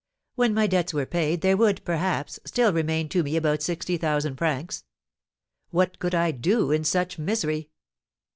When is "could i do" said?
5.99-6.71